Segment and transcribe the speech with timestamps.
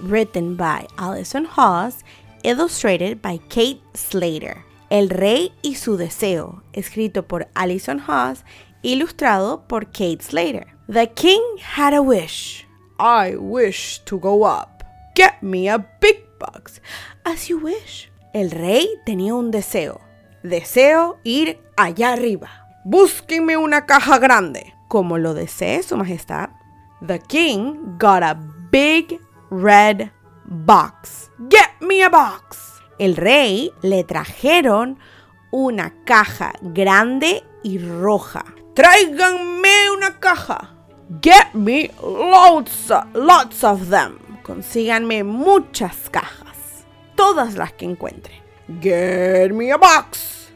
[0.00, 2.04] written by Alison Hawes,
[2.42, 4.64] illustrated by Kate Slater.
[4.90, 8.44] El Rey y su Deseo, escrito por Alison Hawes,
[8.82, 10.66] ilustrado por Kate Slater.
[10.88, 12.66] The King had a wish.
[12.98, 14.82] I wish to go up.
[15.14, 16.80] Get me a big box.
[17.24, 18.10] As you wish.
[18.32, 20.00] El rey tenía un deseo.
[20.42, 22.48] Deseo ir allá arriba.
[22.84, 24.72] Búsquenme una caja grande.
[24.88, 26.50] Como lo desee su majestad.
[27.06, 28.34] The king got a
[28.70, 29.20] big
[29.50, 30.10] red
[30.44, 31.30] box.
[31.48, 32.80] Get me a box.
[32.98, 34.98] El rey le trajeron
[35.50, 38.44] una caja grande y roja.
[38.74, 40.74] Tráiganme una caja.
[41.22, 44.18] Get me lots, lots of them.
[44.42, 46.84] Consíganme muchas cajas.
[47.16, 48.40] Todas las que encuentren.
[48.80, 50.50] Get me a box.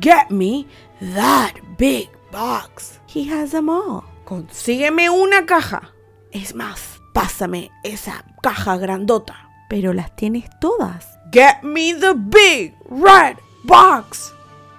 [0.00, 0.66] Get me
[1.00, 3.00] that big box.
[3.06, 4.04] He has them all.
[4.24, 5.92] Consígueme una caja.
[6.32, 9.48] Es más, pásame esa caja grandota.
[9.70, 11.18] Pero las tienes todas.
[11.32, 14.34] Get me the big red box.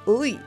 [0.06, 0.40] Uy,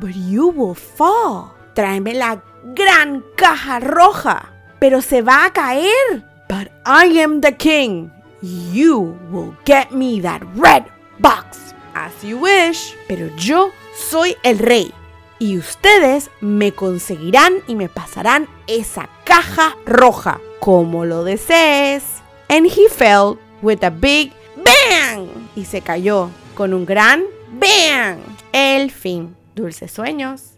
[0.00, 1.52] but you will fall.
[1.74, 2.42] Tráeme la
[2.74, 4.52] gran caja roja.
[4.80, 6.24] Pero se va a caer.
[6.48, 8.10] But I am the king.
[8.42, 10.86] You will get me that red
[11.20, 11.72] box.
[11.94, 12.96] As you wish.
[13.06, 14.92] Pero yo soy el rey
[15.38, 22.04] y ustedes me conseguirán y me pasarán esa caja roja como lo desees.
[22.48, 28.18] And he fell with a big bang y se cayó con un gran bang.
[28.52, 29.36] El fin.
[29.54, 30.57] Dulces sueños.